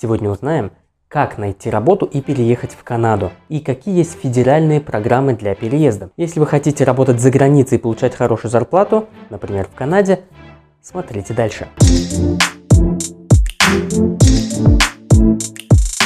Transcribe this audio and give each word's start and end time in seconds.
Сегодня 0.00 0.30
узнаем, 0.30 0.72
как 1.08 1.36
найти 1.36 1.68
работу 1.68 2.06
и 2.06 2.22
переехать 2.22 2.70
в 2.70 2.82
Канаду, 2.84 3.32
и 3.50 3.60
какие 3.60 3.98
есть 3.98 4.18
федеральные 4.18 4.80
программы 4.80 5.34
для 5.34 5.54
переезда. 5.54 6.08
Если 6.16 6.40
вы 6.40 6.46
хотите 6.46 6.84
работать 6.84 7.20
за 7.20 7.30
границей 7.30 7.76
и 7.76 7.80
получать 7.82 8.14
хорошую 8.14 8.50
зарплату, 8.50 9.08
например, 9.28 9.68
в 9.70 9.76
Канаде, 9.76 10.20
смотрите 10.80 11.34
дальше. 11.34 11.68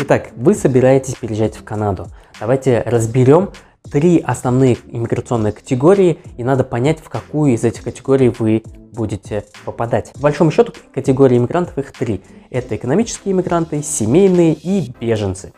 Итак, 0.01 0.31
вы 0.35 0.55
собираетесь 0.55 1.15
переезжать 1.15 1.55
в 1.55 1.63
Канаду. 1.63 2.09
Давайте 2.41 2.83
разберем 2.85 3.51
три 3.93 4.19
основные 4.19 4.77
иммиграционные 4.89 5.53
категории, 5.53 6.19
и 6.37 6.43
надо 6.43 6.65
понять, 6.65 6.99
в 6.99 7.09
какую 7.09 7.55
из 7.55 7.63
этих 7.63 7.85
категорий 7.85 8.31
вы 8.31 8.65
будете 8.95 9.45
попадать. 9.65 10.13
В 10.15 10.21
большом 10.21 10.51
счету 10.51 10.73
категории 10.93 11.37
иммигрантов 11.37 11.77
их 11.79 11.93
три. 11.93 12.23
Это 12.51 12.77
экономические 12.77 13.35
иммигранты, 13.35 13.83
семейные 13.83 14.55
и 14.55 14.93
беженцы. 15.01 15.53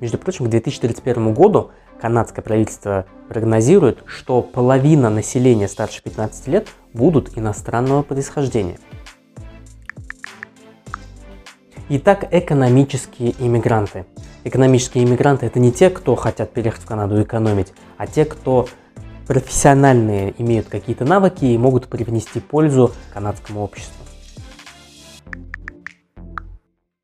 Между 0.00 0.18
прочим, 0.18 0.46
к 0.46 0.48
2031 0.48 1.34
году 1.34 1.70
канадское 2.00 2.44
правительство 2.44 3.06
прогнозирует, 3.28 4.02
что 4.06 4.42
половина 4.42 5.10
населения 5.10 5.68
старше 5.68 6.02
15 6.02 6.48
лет 6.48 6.68
будут 6.92 7.36
иностранного 7.36 8.02
происхождения. 8.02 8.78
Итак, 11.88 12.28
экономические 12.30 13.34
иммигранты. 13.38 14.06
Экономические 14.44 15.04
иммигранты 15.04 15.46
это 15.46 15.58
не 15.58 15.72
те, 15.72 15.88
кто 15.88 16.14
хотят 16.14 16.52
переехать 16.52 16.82
в 16.82 16.86
Канаду 16.86 17.18
и 17.18 17.22
экономить, 17.22 17.72
а 17.96 18.06
те, 18.06 18.24
кто 18.24 18.68
профессиональные 19.26 20.34
имеют 20.38 20.68
какие-то 20.68 21.04
навыки 21.04 21.44
и 21.44 21.58
могут 21.58 21.88
привнести 21.88 22.40
пользу 22.40 22.92
канадскому 23.12 23.62
обществу. 23.62 24.04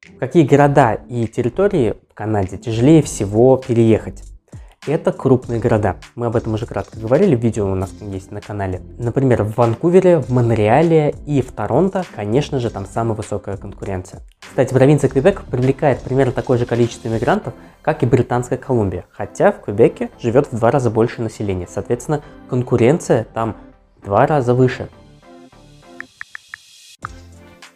В 0.09 0.19
какие 0.19 0.45
города 0.47 0.95
и 1.09 1.27
территории 1.27 1.97
в 2.11 2.15
Канаде 2.15 2.57
тяжелее 2.57 3.03
всего 3.03 3.57
переехать? 3.57 4.32
Это 4.85 5.13
крупные 5.13 5.61
города. 5.61 5.95
Мы 6.17 6.27
об 6.27 6.35
этом 6.35 6.55
уже 6.55 6.67
кратко 6.67 6.99
говорили, 6.99 7.37
видео 7.37 7.71
у 7.71 7.77
нас 7.77 7.95
есть 8.01 8.33
на 8.33 8.41
канале. 8.41 8.81
Например, 8.99 9.45
в 9.45 9.57
Ванкувере, 9.57 10.19
в 10.19 10.31
Монреале 10.31 11.15
и 11.25 11.41
в 11.41 11.53
Торонто, 11.53 12.05
конечно 12.17 12.59
же, 12.59 12.69
там 12.69 12.85
самая 12.85 13.15
высокая 13.15 13.57
конкуренция. 13.57 14.23
Кстати, 14.41 14.75
провинция 14.75 15.09
Квебек 15.09 15.43
привлекает 15.45 16.01
примерно 16.01 16.33
такое 16.33 16.59
же 16.59 16.67
количество 16.67 17.07
иммигрантов, 17.07 17.55
как 17.81 18.03
и 18.03 18.07
Британская 18.07 18.57
Колумбия, 18.57 19.05
хотя 19.13 19.53
в 19.53 19.61
Квебеке 19.61 20.11
живет 20.19 20.51
в 20.51 20.59
два 20.59 20.73
раза 20.73 20.91
больше 20.91 21.23
населения. 21.23 21.69
Соответственно, 21.71 22.21
конкуренция 22.51 23.25
там 23.33 23.55
два 24.05 24.27
раза 24.27 24.53
выше. 24.53 24.89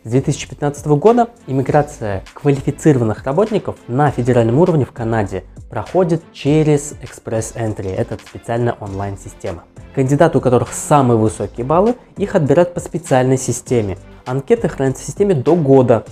С 0.07 0.09
2015 0.09 0.87
года 0.87 1.31
иммиграция 1.49 2.23
квалифицированных 2.33 3.25
работников 3.25 3.75
на 3.89 4.09
федеральном 4.13 4.61
уровне 4.61 4.85
в 4.85 4.93
Канаде 4.93 5.43
проходит 5.69 6.23
через 6.33 6.93
Express 7.03 7.57
Entry. 7.57 7.93
Это 7.93 8.17
специальная 8.25 8.75
онлайн-система. 8.75 9.65
Кандидаты, 9.97 10.39
у 10.39 10.41
которых 10.41 10.73
самые 10.73 11.19
высокие 11.19 11.67
баллы, 11.67 11.97
их 12.19 12.37
отбирают 12.37 12.73
по 12.73 12.79
специальной 12.79 13.37
системе. 13.37 13.99
Анкеты 14.27 14.69
хранятся 14.69 15.03
в 15.03 15.07
системе 15.07 15.35
до 15.35 15.57
года. 15.57 16.05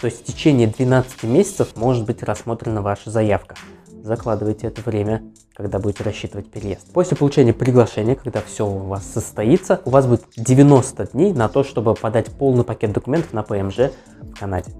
То 0.00 0.06
есть 0.06 0.22
в 0.22 0.24
течение 0.24 0.66
12 0.66 1.22
месяцев 1.22 1.76
может 1.76 2.06
быть 2.06 2.24
рассмотрена 2.24 2.82
ваша 2.82 3.08
заявка 3.08 3.54
закладывайте 4.02 4.66
это 4.66 4.82
время, 4.82 5.22
когда 5.54 5.78
будете 5.78 6.04
рассчитывать 6.04 6.50
переезд. 6.50 6.92
После 6.92 7.16
получения 7.16 7.52
приглашения, 7.52 8.14
когда 8.14 8.40
все 8.40 8.66
у 8.66 8.78
вас 8.78 9.04
состоится, 9.04 9.80
у 9.84 9.90
вас 9.90 10.06
будет 10.06 10.24
90 10.36 11.08
дней 11.12 11.32
на 11.32 11.48
то, 11.48 11.64
чтобы 11.64 11.94
подать 11.94 12.26
полный 12.26 12.64
пакет 12.64 12.92
документов 12.92 13.32
на 13.32 13.42
ПМЖ 13.42 13.90
в 14.20 14.38
Канаде. 14.38 14.72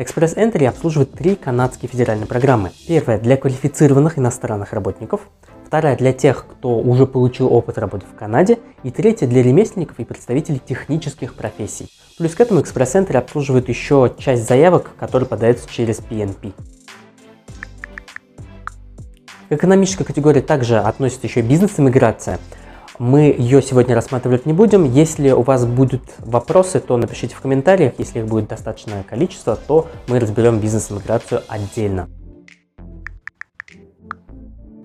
Express 0.00 0.34
Entry 0.34 0.64
обслуживает 0.64 1.12
три 1.12 1.36
канадские 1.36 1.90
федеральные 1.90 2.26
программы. 2.26 2.70
Первая 2.88 3.20
для 3.20 3.36
квалифицированных 3.36 4.18
иностранных 4.18 4.72
работников, 4.72 5.28
вторая 5.70 5.96
для 5.96 6.12
тех, 6.12 6.46
кто 6.50 6.80
уже 6.80 7.06
получил 7.06 7.54
опыт 7.54 7.78
работы 7.78 8.04
в 8.04 8.18
Канаде, 8.18 8.58
и 8.82 8.90
третья 8.90 9.28
для 9.28 9.40
ремесленников 9.40 10.00
и 10.00 10.04
представителей 10.04 10.58
технических 10.58 11.34
профессий. 11.34 11.88
Плюс 12.18 12.34
к 12.34 12.40
этому 12.40 12.60
экспресс-центр 12.60 13.16
обслуживает 13.16 13.68
еще 13.68 14.12
часть 14.18 14.48
заявок, 14.48 14.90
которые 14.98 15.28
подаются 15.28 15.70
через 15.70 16.00
PNP. 16.00 16.54
К 19.48 19.52
экономической 19.52 20.02
категории 20.02 20.40
также 20.40 20.76
относится 20.76 21.28
еще 21.28 21.40
бизнес-иммиграция. 21.40 22.40
Мы 22.98 23.32
ее 23.38 23.62
сегодня 23.62 23.94
рассматривать 23.94 24.46
не 24.46 24.52
будем. 24.52 24.82
Если 24.82 25.30
у 25.30 25.42
вас 25.42 25.66
будут 25.66 26.02
вопросы, 26.18 26.80
то 26.80 26.96
напишите 26.96 27.36
в 27.36 27.40
комментариях. 27.40 27.92
Если 27.98 28.18
их 28.18 28.26
будет 28.26 28.48
достаточное 28.48 29.04
количество, 29.04 29.54
то 29.54 29.86
мы 30.08 30.18
разберем 30.18 30.58
бизнес-иммиграцию 30.58 31.42
отдельно. 31.46 32.08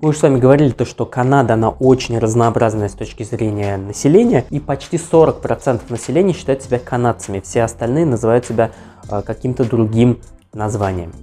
Мы 0.02 0.10
уже 0.10 0.20
с 0.20 0.22
вами 0.22 0.40
говорили, 0.40 0.72
то, 0.72 0.86
что 0.86 1.06
Канада, 1.06 1.54
она 1.54 1.70
очень 1.70 2.20
разнообразная 2.20 2.90
с 2.90 2.94
точки 2.94 3.24
зрения 3.24 3.78
населения, 3.78 4.46
и 4.50 4.60
почти 4.60 4.98
40% 4.98 5.82
населения 5.90 6.34
считают 6.34 6.62
себя 6.62 6.80
канадцами, 6.80 7.40
все 7.40 7.64
остальные 7.64 8.06
называют 8.06 8.46
себя 8.46 8.72
э, 9.10 9.22
каким-то 9.22 9.64
другим 9.64 10.20
названием. 10.54 11.14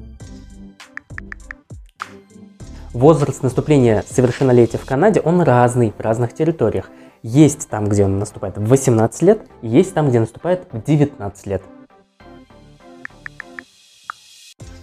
Возраст 2.93 3.43
наступления 3.43 4.05
совершеннолетия 4.09 4.79
в 4.79 4.85
Канаде, 4.85 5.21
он 5.21 5.43
разный 5.43 5.93
в 5.97 6.01
разных 6.01 6.35
территориях. 6.35 6.91
Есть 7.23 7.69
там, 7.69 7.87
где 7.87 8.05
он 8.05 8.19
наступает 8.19 8.57
в 8.59 8.67
18 8.67 9.23
лет, 9.23 9.47
есть 9.61 9.95
там, 9.95 10.09
где 10.09 10.19
наступает 10.19 10.67
в 10.73 10.83
19 10.83 11.47
лет. 11.47 11.63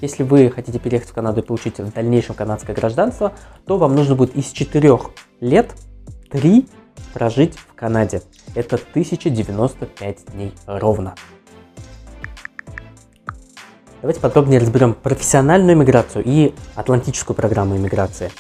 Если 0.02 0.24
вы 0.24 0.50
хотите 0.50 0.80
переехать 0.80 1.10
в 1.10 1.14
Канаду 1.14 1.42
и 1.42 1.44
получить 1.44 1.78
в 1.78 1.92
дальнейшем 1.92 2.34
канадское 2.34 2.74
гражданство, 2.74 3.34
то 3.66 3.78
вам 3.78 3.96
нужно 3.96 4.16
будет 4.16 4.34
из 4.36 4.46
4 4.52 4.98
лет 5.42 5.76
3 6.32 6.70
прожить 7.14 7.58
в 7.58 7.74
Канаде. 7.76 8.22
Это 8.56 8.78
1095 8.78 10.26
дней 10.34 10.54
ровно. 10.66 11.16
Давайте 14.02 14.22
подробнее 14.22 14.62
разберем 14.62 14.94
профессиональную 14.94 15.76
иммиграцию 15.76 16.24
и 16.26 16.56
атлантическую 16.76 17.36
программу 17.36 17.76
иммиграции. 17.76 18.32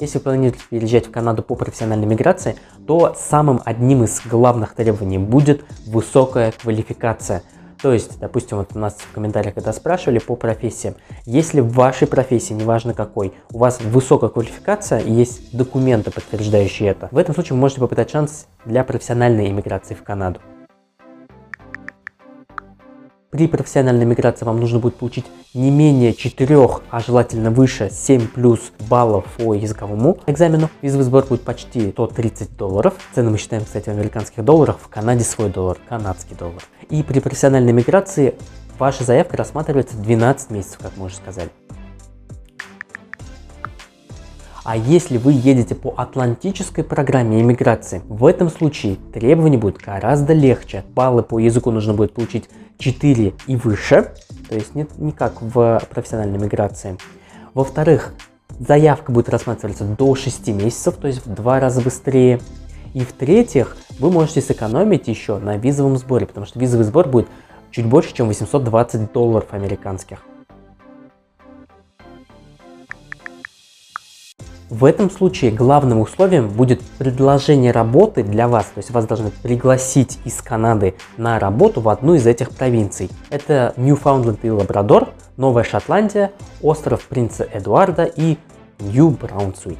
Если 0.00 0.16
вы 0.16 0.24
планируете 0.24 0.64
переезжать 0.70 1.08
в 1.08 1.10
Канаду 1.10 1.42
по 1.42 1.54
профессиональной 1.54 2.06
миграции, 2.06 2.56
то 2.86 3.14
самым 3.18 3.60
одним 3.64 4.04
из 4.04 4.22
главных 4.24 4.74
требований 4.74 5.18
будет 5.18 5.66
высокая 5.86 6.52
квалификация– 6.52 7.42
то 7.84 7.92
есть, 7.92 8.18
допустим, 8.18 8.56
вот 8.56 8.70
у 8.74 8.78
нас 8.78 8.94
в 8.94 9.12
комментариях 9.12 9.52
когда 9.52 9.70
спрашивали 9.74 10.18
по 10.18 10.36
профессиям, 10.36 10.94
если 11.26 11.60
в 11.60 11.74
вашей 11.74 12.08
профессии, 12.08 12.54
неважно 12.54 12.94
какой, 12.94 13.34
у 13.52 13.58
вас 13.58 13.78
высокая 13.82 14.30
квалификация 14.30 15.00
и 15.00 15.12
есть 15.12 15.54
документы, 15.54 16.10
подтверждающие 16.10 16.88
это, 16.88 17.10
в 17.10 17.18
этом 17.18 17.34
случае 17.34 17.56
вы 17.56 17.60
можете 17.60 17.82
попытать 17.82 18.10
шанс 18.10 18.46
для 18.64 18.84
профессиональной 18.84 19.50
иммиграции 19.50 19.92
в 19.92 20.02
Канаду. 20.02 20.40
При 23.34 23.48
профессиональной 23.48 24.04
миграции 24.04 24.44
вам 24.44 24.60
нужно 24.60 24.78
будет 24.78 24.94
получить 24.94 25.24
не 25.54 25.68
менее 25.72 26.14
4, 26.14 26.68
а 26.88 27.00
желательно 27.00 27.50
выше 27.50 27.90
7 27.90 28.28
плюс 28.28 28.60
баллов 28.88 29.24
по 29.38 29.54
языковому 29.54 30.18
экзамену. 30.28 30.70
Визовый 30.82 31.04
сбор 31.04 31.24
будет 31.24 31.42
почти 31.42 31.90
130 31.90 32.56
долларов. 32.56 32.94
Цены 33.12 33.30
мы 33.30 33.38
считаем, 33.38 33.64
кстати, 33.64 33.86
в 33.86 33.92
американских 33.92 34.44
долларах. 34.44 34.78
В 34.78 34.86
Канаде 34.86 35.24
свой 35.24 35.48
доллар, 35.48 35.78
канадский 35.88 36.36
доллар. 36.36 36.62
И 36.90 37.02
при 37.02 37.18
профессиональной 37.18 37.72
миграции 37.72 38.36
ваша 38.78 39.02
заявка 39.02 39.36
рассматривается 39.36 39.96
12 39.96 40.50
месяцев, 40.50 40.78
как 40.80 40.92
мы 40.96 41.06
уже 41.06 41.16
сказали. 41.16 41.50
А 44.64 44.78
если 44.78 45.18
вы 45.18 45.32
едете 45.34 45.74
по 45.74 45.92
атлантической 45.94 46.84
программе 46.84 47.42
иммиграции, 47.42 48.00
в 48.08 48.24
этом 48.24 48.48
случае 48.48 48.96
требования 49.12 49.58
будут 49.58 49.82
гораздо 49.82 50.32
легче. 50.32 50.84
Баллы 50.94 51.22
по 51.22 51.38
языку 51.38 51.70
нужно 51.70 51.92
будет 51.92 52.14
получить 52.14 52.48
4 52.78 53.34
и 53.46 53.56
выше, 53.56 54.14
то 54.48 54.54
есть 54.54 54.74
не, 54.74 54.86
не 54.96 55.12
как 55.12 55.42
в 55.42 55.82
профессиональной 55.90 56.38
миграции. 56.38 56.96
Во-вторых, 57.52 58.14
заявка 58.58 59.12
будет 59.12 59.28
рассматриваться 59.28 59.84
до 59.84 60.14
6 60.14 60.48
месяцев, 60.48 60.94
то 60.96 61.08
есть 61.08 61.26
в 61.26 61.34
два 61.34 61.60
раза 61.60 61.82
быстрее. 61.82 62.40
И 62.94 63.00
в-третьих, 63.00 63.76
вы 63.98 64.10
можете 64.10 64.40
сэкономить 64.40 65.08
еще 65.08 65.36
на 65.36 65.58
визовом 65.58 65.98
сборе, 65.98 66.24
потому 66.24 66.46
что 66.46 66.58
визовый 66.58 66.86
сбор 66.86 67.06
будет 67.08 67.28
чуть 67.70 67.84
больше, 67.84 68.14
чем 68.14 68.28
820 68.28 69.12
долларов 69.12 69.48
американских. 69.50 70.22
В 74.74 74.86
этом 74.86 75.08
случае 75.08 75.52
главным 75.52 76.00
условием 76.00 76.48
будет 76.48 76.82
предложение 76.98 77.70
работы 77.70 78.24
для 78.24 78.48
вас, 78.48 78.64
то 78.64 78.78
есть 78.78 78.90
вас 78.90 79.06
должны 79.06 79.30
пригласить 79.30 80.18
из 80.24 80.42
Канады 80.42 80.96
на 81.16 81.38
работу 81.38 81.80
в 81.80 81.88
одну 81.88 82.14
из 82.14 82.26
этих 82.26 82.50
провинций. 82.50 83.08
Это 83.30 83.72
Ньюфаундленд 83.76 84.44
и 84.44 84.50
Лабрадор, 84.50 85.10
Новая 85.36 85.62
Шотландия, 85.62 86.32
остров 86.60 87.06
Принца 87.06 87.46
Эдуарда 87.52 88.02
и 88.02 88.36
Нью-Браунсвик. 88.80 89.78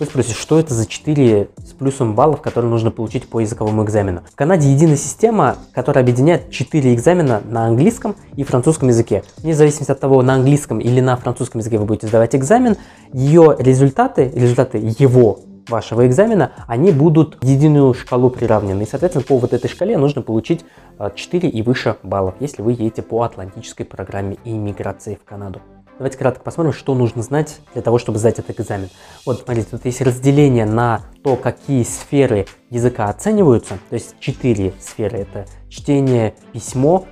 Вы 0.00 0.06
спросите, 0.06 0.34
что 0.34 0.58
это 0.58 0.74
за 0.74 0.86
4 0.86 1.50
с 1.56 1.72
плюсом 1.72 2.16
баллов, 2.16 2.42
которые 2.42 2.68
нужно 2.68 2.90
получить 2.90 3.28
по 3.28 3.38
языковому 3.38 3.84
экзамену? 3.84 4.22
В 4.32 4.34
Канаде 4.34 4.68
единая 4.68 4.96
система, 4.96 5.56
которая 5.72 6.02
объединяет 6.02 6.50
4 6.50 6.92
экзамена 6.92 7.42
на 7.48 7.66
английском 7.66 8.16
и 8.34 8.42
французском 8.42 8.88
языке. 8.88 9.22
Вне 9.36 9.54
зависимости 9.54 9.92
от 9.92 10.00
того, 10.00 10.20
на 10.22 10.34
английском 10.34 10.80
или 10.80 11.00
на 11.00 11.16
французском 11.16 11.60
языке 11.60 11.78
вы 11.78 11.84
будете 11.84 12.08
сдавать 12.08 12.34
экзамен, 12.34 12.76
ее 13.12 13.54
результаты, 13.56 14.32
результаты 14.34 14.78
его 14.98 15.38
вашего 15.68 16.06
экзамена, 16.08 16.50
они 16.66 16.90
будут 16.90 17.38
в 17.40 17.46
единую 17.46 17.94
шкалу 17.94 18.30
приравнены. 18.30 18.82
И, 18.82 18.86
соответственно, 18.86 19.24
по 19.24 19.38
вот 19.38 19.52
этой 19.52 19.70
шкале 19.70 19.96
нужно 19.96 20.22
получить 20.22 20.64
4 21.14 21.48
и 21.48 21.62
выше 21.62 21.96
баллов, 22.02 22.34
если 22.40 22.62
вы 22.62 22.72
едете 22.72 23.02
по 23.02 23.22
атлантической 23.22 23.86
программе 23.86 24.38
иммиграции 24.44 25.18
в 25.22 25.24
Канаду. 25.24 25.60
Давайте 25.98 26.18
кратко 26.18 26.42
посмотрим, 26.42 26.72
что 26.72 26.94
нужно 26.94 27.22
знать 27.22 27.60
для 27.72 27.82
того, 27.82 27.98
чтобы 27.98 28.18
сдать 28.18 28.40
этот 28.40 28.58
экзамен. 28.58 28.88
Вот, 29.24 29.42
смотрите, 29.44 29.68
тут 29.70 29.84
есть 29.84 30.00
разделение 30.00 30.66
на 30.66 31.02
то, 31.22 31.36
какие 31.36 31.84
сферы 31.84 32.46
языка 32.68 33.06
оцениваются. 33.06 33.78
То 33.90 33.94
есть 33.94 34.16
четыре 34.18 34.72
сферы. 34.80 35.18
Это 35.18 35.46
чтение, 35.68 36.34
письмо, 36.52 37.06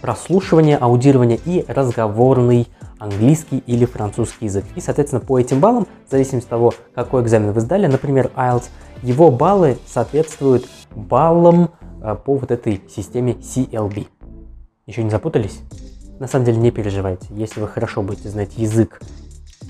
прослушивание, 0.00 0.76
аудирование 0.78 1.38
и 1.44 1.64
разговорный 1.68 2.66
английский 2.98 3.62
или 3.66 3.84
французский 3.84 4.46
язык. 4.46 4.64
И, 4.74 4.80
соответственно, 4.80 5.20
по 5.20 5.38
этим 5.38 5.60
баллам, 5.60 5.86
в 6.06 6.10
зависимости 6.10 6.46
от 6.46 6.50
того, 6.50 6.74
какой 6.96 7.22
экзамен 7.22 7.52
вы 7.52 7.60
сдали, 7.60 7.86
например, 7.86 8.32
IELTS, 8.34 8.64
его 9.02 9.30
баллы 9.30 9.78
соответствуют 9.86 10.66
баллам 10.96 11.70
э, 12.02 12.16
по 12.16 12.34
вот 12.34 12.50
этой 12.50 12.82
системе 12.88 13.34
CLB. 13.34 14.08
Еще 14.86 15.04
не 15.04 15.10
запутались? 15.10 15.60
На 16.18 16.26
самом 16.26 16.44
деле 16.44 16.58
не 16.58 16.72
переживайте, 16.72 17.26
если 17.30 17.60
вы 17.60 17.68
хорошо 17.68 18.02
будете 18.02 18.28
знать 18.28 18.58
язык 18.58 19.00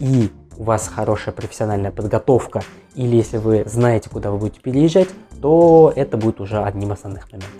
и 0.01 0.31
у 0.57 0.65
вас 0.65 0.89
хорошая 0.89 1.35
профессиональная 1.35 1.91
подготовка, 1.91 2.63
или 2.95 3.17
если 3.17 3.37
вы 3.37 3.65
знаете, 3.67 4.09
куда 4.09 4.31
вы 4.31 4.39
будете 4.39 4.61
переезжать, 4.61 5.09
то 5.43 5.93
это 5.95 6.17
будет 6.17 6.41
уже 6.41 6.63
одним 6.63 6.93
из 6.93 6.99
основных 6.99 7.31
моментов. 7.31 7.53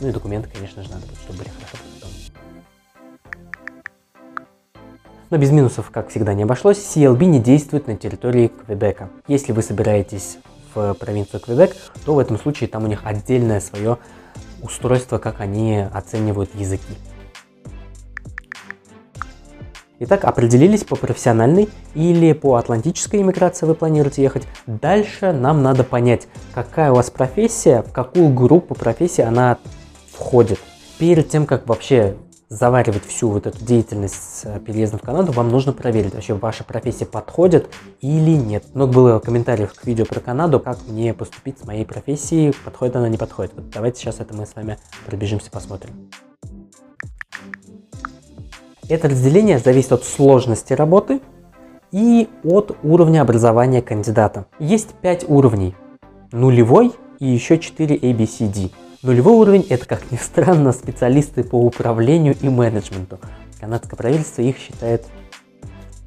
Ну 0.00 0.08
и 0.08 0.10
документы, 0.10 0.48
конечно 0.52 0.82
же, 0.82 0.90
надо 0.90 1.06
будет, 1.06 1.18
чтобы 1.18 1.38
были 1.38 1.48
хорошо 1.50 1.76
подготовлены. 1.84 2.32
Но 5.30 5.38
без 5.38 5.50
минусов, 5.50 5.90
как 5.90 6.08
всегда, 6.08 6.34
не 6.34 6.42
обошлось. 6.42 6.78
CLB 6.78 7.24
не 7.24 7.38
действует 7.38 7.86
на 7.86 7.96
территории 7.96 8.48
Квебека. 8.48 9.08
Если 9.28 9.52
вы 9.52 9.62
собираетесь 9.62 10.38
в 10.74 10.94
провинцию 10.94 11.40
Квебек, 11.40 11.76
то 12.04 12.14
в 12.14 12.18
этом 12.18 12.38
случае 12.38 12.68
там 12.68 12.84
у 12.84 12.86
них 12.88 13.02
отдельное 13.04 13.60
свое 13.60 13.98
устройство, 14.62 15.18
как 15.18 15.40
они 15.40 15.86
оценивают 15.92 16.54
языки. 16.54 16.94
Итак, 20.04 20.24
определились 20.24 20.82
по 20.82 20.96
профессиональной 20.96 21.68
или 21.94 22.32
по 22.32 22.56
атлантической 22.56 23.22
иммиграции 23.22 23.66
вы 23.66 23.76
планируете 23.76 24.20
ехать. 24.20 24.42
Дальше 24.66 25.30
нам 25.30 25.62
надо 25.62 25.84
понять, 25.84 26.26
какая 26.52 26.90
у 26.90 26.96
вас 26.96 27.08
профессия, 27.08 27.82
в 27.82 27.92
какую 27.92 28.34
группу 28.34 28.74
профессии 28.74 29.22
она 29.22 29.58
входит. 30.10 30.58
Перед 30.98 31.28
тем, 31.28 31.46
как 31.46 31.68
вообще 31.68 32.16
заваривать 32.48 33.06
всю 33.06 33.28
вот 33.28 33.46
эту 33.46 33.64
деятельность 33.64 34.40
э, 34.42 34.58
переездом 34.58 34.98
в 34.98 35.02
Канаду, 35.02 35.30
вам 35.30 35.50
нужно 35.50 35.72
проверить, 35.72 36.14
вообще 36.14 36.34
ваша 36.34 36.64
профессия 36.64 37.06
подходит 37.06 37.70
или 38.00 38.32
нет. 38.32 38.74
Много 38.74 38.92
было 38.92 39.18
комментариев 39.20 39.72
к 39.72 39.86
видео 39.86 40.04
про 40.04 40.18
Канаду, 40.18 40.58
как 40.58 40.78
мне 40.88 41.14
поступить 41.14 41.60
с 41.60 41.64
моей 41.64 41.86
профессией, 41.86 42.52
подходит 42.64 42.96
она, 42.96 43.08
не 43.08 43.18
подходит. 43.18 43.52
Вот 43.54 43.70
давайте 43.70 44.00
сейчас 44.00 44.18
это 44.18 44.34
мы 44.34 44.46
с 44.46 44.56
вами 44.56 44.78
пробежимся, 45.06 45.48
посмотрим. 45.48 46.10
Это 48.88 49.08
разделение 49.08 49.58
зависит 49.58 49.92
от 49.92 50.04
сложности 50.04 50.72
работы 50.72 51.20
и 51.92 52.28
от 52.42 52.76
уровня 52.82 53.22
образования 53.22 53.80
кандидата. 53.80 54.46
Есть 54.58 54.94
5 55.00 55.26
уровней. 55.28 55.76
Нулевой 56.32 56.92
и 57.20 57.26
еще 57.26 57.58
4 57.58 57.96
ABCD. 57.96 58.72
Нулевой 59.02 59.34
уровень– 59.34 59.66
это, 59.68 59.86
как 59.86 60.10
ни 60.10 60.16
странно, 60.16 60.72
специалисты 60.72 61.44
по 61.44 61.56
управлению 61.56 62.36
и 62.40 62.48
менеджменту. 62.48 63.18
Канадское 63.60 63.96
правительство 63.96 64.42
их 64.42 64.58
считает 64.58 65.06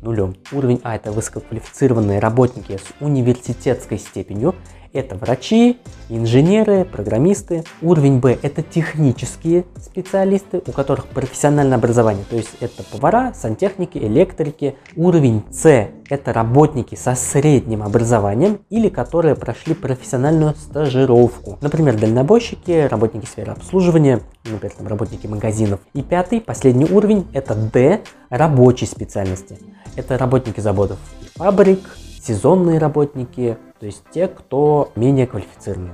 нулем. 0.01 0.35
Уровень 0.51 0.81
А– 0.83 0.95
это 0.97 1.11
высококвалифицированные 1.11 2.19
работники 2.19 2.77
с 2.77 3.03
университетской 3.03 3.99
степенью 3.99 4.53
это 4.95 5.15
врачи, 5.15 5.77
инженеры, 6.09 6.85
программисты. 6.85 7.63
Уровень 7.81 8.19
Б– 8.19 8.37
это 8.41 8.63
технические 8.63 9.65
специалисты, 9.77 10.61
у 10.65 10.71
которых 10.71 11.07
профессиональное 11.07 11.77
образование, 11.77 12.23
то 12.29 12.35
есть 12.35 12.51
это 12.61 12.83
повара, 12.83 13.33
сантехники, 13.33 13.97
электрики. 13.97 14.75
Уровень 14.95 15.43
С– 15.51 15.89
это 16.09 16.33
работники 16.33 16.95
со 16.95 17.15
средним 17.15 17.83
образованием 17.83 18.59
или 18.69 18.87
которые 18.89 19.35
прошли 19.35 19.73
профессиональную 19.73 20.55
стажировку. 20.55 21.57
Например, 21.61 21.99
дальнобойщики, 21.99 22.87
работники 22.87 23.25
сферы 23.25 23.51
обслуживания, 23.51 24.21
например, 24.45 24.73
там, 24.77 24.87
работники 24.87 25.27
магазинов. 25.27 25.81
И 25.93 26.01
пятый, 26.01 26.39
последний 26.39 26.85
уровень– 26.85 27.27
это 27.33 27.53
Д– 27.53 28.01
рабочие 28.29 28.87
специальности. 28.87 29.59
Это 29.95 30.17
работники 30.17 30.59
заводов 30.59 30.99
фабрик, 31.35 31.79
сезонные 32.21 32.79
работники, 32.79 33.57
то 33.79 33.85
есть 33.85 34.03
те, 34.11 34.27
кто 34.27 34.91
менее 34.95 35.27
квалифицированы. 35.27 35.91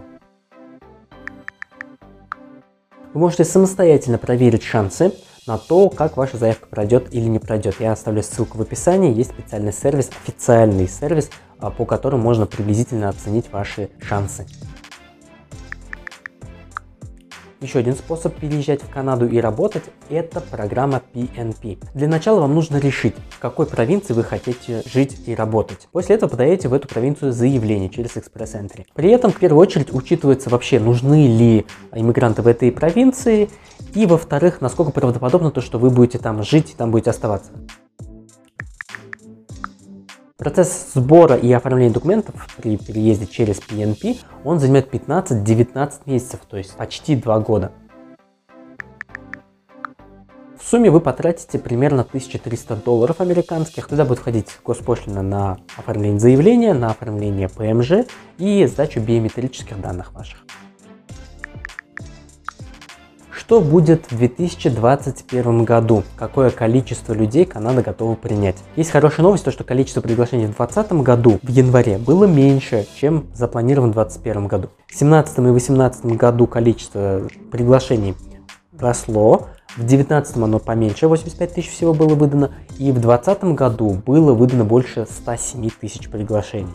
Вы 3.14 3.20
можете 3.20 3.44
самостоятельно 3.44 4.18
проверить 4.18 4.64
шансы 4.64 5.14
на 5.48 5.58
то, 5.58 5.90
как 5.90 6.16
ваша 6.16 6.38
заявка 6.38 6.68
пройдет 6.68 7.14
или 7.14 7.26
не 7.26 7.40
пройдет. 7.40 7.76
Я 7.80 7.92
оставлю 7.92 8.24
ссылку 8.24 8.58
в 8.58 8.62
описании, 8.62 9.14
есть 9.14 9.32
специальный 9.32 9.74
сервис, 9.74 10.10
официальный 10.24 10.88
сервис, 10.88 11.30
а, 11.60 11.72
по 11.72 11.86
которому 11.86 12.24
можно 12.24 12.46
приблизительно 12.46 13.10
оценить 13.10 13.52
ваши 13.52 13.90
шансы. 14.00 14.48
Еще 17.62 17.78
один 17.78 17.94
способ 17.94 18.36
переезжать 18.38 18.82
в 18.82 18.90
Канаду 18.90 19.28
и 19.28 19.38
работать– 19.40 19.84
это 20.10 20.42
программа 20.42 21.04
PNP. 21.14 21.78
Для 21.94 22.08
начала 22.08 22.40
вам 22.40 22.56
нужно 22.56 22.78
решить, 22.78 23.14
в 23.30 23.38
какой 23.38 23.68
провинции 23.68 24.14
вы 24.14 24.24
хотите 24.24 24.82
жить 24.92 25.28
и 25.28 25.36
работать. 25.36 25.88
После 25.92 26.16
этого 26.16 26.28
подаете 26.28 26.70
в 26.70 26.74
эту 26.74 26.88
провинцию 26.88 27.32
заявление 27.32 27.90
через 27.90 28.18
Express 28.18 28.60
Entry. 28.60 28.86
При 28.96 29.12
этом 29.12 29.32
в 29.32 29.38
первую 29.38 29.62
очередь 29.62 29.94
учитывается 29.94 30.50
вообще, 30.50 30.80
нужны 30.80 31.28
ли 31.28 31.68
иммигранты 31.94 32.42
в 32.42 32.48
этой 32.48 32.72
провинции, 32.72 33.48
и 33.94 34.08
во-вторых, 34.08 34.60
насколько 34.60 34.92
правдоподобно 34.92 35.52
то, 35.52 35.62
что 35.62 35.78
вы 35.78 35.92
будете 35.92 36.18
там 36.18 36.42
жить 36.42 36.72
и 36.72 36.76
там 36.76 36.90
будете 36.90 37.12
оставаться. 37.12 37.52
Процесс 40.42 40.94
сбора 40.96 41.36
и 41.36 41.52
оформления 41.52 41.94
документов 41.94 42.48
при 42.58 42.76
переезде 42.76 43.28
через 43.28 43.60
PNP, 43.60 44.18
он 44.44 44.60
займет 44.60 44.92
15-19 44.92 45.92
месяцев, 46.08 46.40
то 46.50 46.58
есть 46.58 46.76
почти 46.76 47.16
2 47.16 47.40
года. 47.42 47.72
В 50.60 50.64
сумме 50.64 50.90
вы 50.90 51.00
потратите 51.00 51.60
примерно 51.60 52.02
1300 52.02 52.78
долларов 52.78 53.22
американских. 53.22 53.88
Туда 53.88 54.04
будет 54.04 54.18
входить 54.18 54.48
госпошлина 54.66 55.22
на 55.22 55.60
оформление 55.78 56.20
заявления, 56.20 56.74
на 56.74 56.90
оформление 56.90 57.48
ПМЖ 57.48 58.08
и 58.40 58.66
сдачу 58.66 59.00
биометрических 59.00 59.80
данных 59.80 60.12
ваших. 60.12 60.40
Что 63.34 63.62
будет 63.62 64.12
в 64.12 64.18
2021 64.18 65.64
году? 65.64 66.04
Какое 66.18 66.50
количество 66.50 67.14
людей 67.14 67.46
Канада 67.46 67.82
готова 67.82 68.16
принять? 68.16 68.58
Есть 68.76 68.92
хорошая 68.92 69.24
новость, 69.24 69.46
то 69.46 69.52
что 69.52 69.64
количество 69.64 70.02
приглашений 70.02 70.48
в 70.48 70.56
2020 70.56 70.92
году, 71.04 71.40
в 71.42 71.50
январе, 71.50 71.98
было 71.98 72.26
меньше, 72.26 72.86
чем 73.00 73.28
запланировано 73.34 73.94
в 73.94 73.96
2021 73.96 74.48
году. 74.48 74.68
В 74.88 74.98
2017 74.98 75.38
и 75.38 75.42
2018 75.42 76.06
году 76.18 76.46
количество 76.46 77.22
приглашений 77.52 78.16
росло, 78.78 79.48
в 79.76 79.80
2019 79.80 80.38
оно 80.38 80.60
поменьше, 80.60 81.08
85 81.08 81.54
тысяч 81.54 81.70
всего 81.70 81.94
было 81.94 82.16
выдано, 82.16 82.52
и 82.78 82.92
в 82.92 83.00
2020 83.00 83.44
году 83.56 84.02
было 84.06 84.34
выдано 84.34 84.66
больше 84.66 85.08
107 85.10 85.70
тысяч 85.80 86.10
приглашений. 86.10 86.74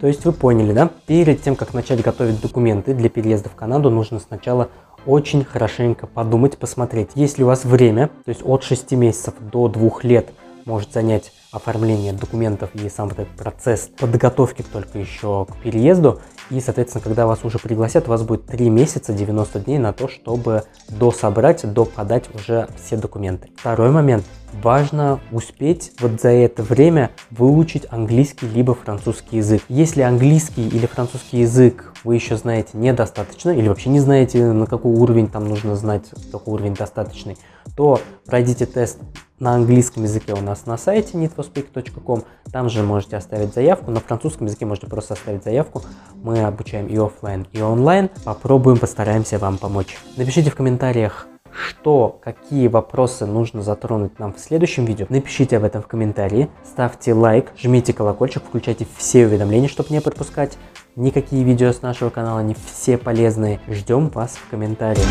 То 0.00 0.06
есть 0.06 0.24
вы 0.24 0.32
поняли, 0.32 0.72
да? 0.72 0.90
Перед 1.06 1.42
тем, 1.42 1.56
как 1.56 1.74
начать 1.74 2.02
готовить 2.02 2.40
документы 2.40 2.94
для 2.94 3.10
переезда 3.10 3.50
в 3.50 3.54
Канаду, 3.54 3.90
нужно 3.90 4.18
сначала 4.18 4.70
очень 5.06 5.44
хорошенько 5.44 6.06
подумать, 6.06 6.58
посмотреть, 6.58 7.10
есть 7.14 7.38
ли 7.38 7.44
у 7.44 7.46
вас 7.46 7.64
время, 7.64 8.08
то 8.24 8.28
есть 8.30 8.42
от 8.44 8.62
6 8.62 8.92
месяцев 8.92 9.34
до 9.40 9.68
2 9.68 9.90
лет 10.02 10.30
может 10.64 10.92
занять 10.92 11.32
оформление 11.52 12.12
документов 12.12 12.70
и 12.74 12.88
сам 12.88 13.08
этот 13.08 13.28
процесс 13.28 13.90
подготовки 13.98 14.62
только 14.62 14.98
еще 14.98 15.46
к 15.46 15.56
переезду. 15.62 16.20
И, 16.50 16.60
соответственно, 16.60 17.02
когда 17.02 17.26
вас 17.26 17.44
уже 17.44 17.58
пригласят, 17.58 18.06
у 18.06 18.10
вас 18.10 18.22
будет 18.22 18.46
3 18.46 18.70
месяца, 18.70 19.12
90 19.12 19.60
дней 19.60 19.78
на 19.78 19.92
то, 19.92 20.08
чтобы 20.08 20.64
дособрать, 20.88 21.70
доподать 21.72 22.34
уже 22.34 22.68
все 22.76 22.96
документы. 22.96 23.48
Второй 23.56 23.90
момент. 23.90 24.24
важно 24.52 25.20
успеть 25.32 25.92
вот 26.00 26.20
за 26.20 26.30
это 26.30 26.62
время 26.62 27.10
выучить 27.30 27.86
английский 27.90 28.48
либо 28.48 28.74
французский 28.74 29.38
язык. 29.38 29.62
Если 29.68 30.02
английский 30.02 30.68
или 30.68 30.86
французский 30.86 31.40
язык 31.40 31.92
вы 32.04 32.14
еще 32.14 32.36
знаете 32.36 32.70
недостаточно, 32.74 33.50
или 33.50 33.68
вообще 33.68 33.90
не 33.90 34.00
знаете, 34.00 34.52
на 34.52 34.66
какой 34.66 34.92
уровень 34.92 35.28
там 35.28 35.48
нужно 35.48 35.76
знать, 35.76 36.04
какой 36.32 36.54
уровень 36.54 36.74
достаточный, 36.74 37.36
то 37.76 38.00
пройдите 38.26 38.66
тест 38.66 38.98
на 39.38 39.54
английском 39.54 40.02
языке 40.02 40.34
у 40.34 40.40
нас 40.40 40.66
на 40.66 40.76
сайте 40.76 41.16
needforspeak.com. 41.40 42.24
Там 42.52 42.68
же 42.68 42.82
можете 42.82 43.16
оставить 43.16 43.54
заявку. 43.54 43.90
На 43.90 44.00
французском 44.00 44.46
языке 44.46 44.66
можете 44.66 44.86
просто 44.86 45.14
оставить 45.14 45.44
заявку. 45.44 45.82
Мы 46.22 46.42
обучаем 46.42 46.86
и 46.86 46.96
офлайн, 46.96 47.46
и 47.52 47.60
онлайн. 47.60 48.10
Попробуем, 48.24 48.78
постараемся 48.78 49.38
вам 49.38 49.58
помочь. 49.58 49.98
Напишите 50.16 50.50
в 50.50 50.56
комментариях, 50.56 51.26
что, 51.52 52.20
какие 52.22 52.68
вопросы 52.68 53.26
нужно 53.26 53.62
затронуть 53.62 54.18
нам 54.18 54.32
в 54.34 54.38
следующем 54.38 54.84
видео, 54.84 55.06
напишите 55.08 55.56
об 55.56 55.64
этом 55.64 55.82
в 55.82 55.88
комментарии, 55.88 56.48
ставьте 56.64 57.12
лайк, 57.12 57.52
жмите 57.58 57.92
колокольчик, 57.92 58.44
включайте 58.44 58.86
все 58.96 59.26
уведомления, 59.26 59.68
чтобы 59.68 59.90
не 59.90 60.00
пропускать 60.00 60.56
никакие 60.94 61.42
видео 61.42 61.72
с 61.72 61.82
нашего 61.82 62.10
канала, 62.10 62.40
они 62.40 62.54
все 62.66 62.98
полезные. 62.98 63.60
Ждем 63.68 64.08
вас 64.10 64.36
в 64.36 64.48
комментариях. 64.50 65.06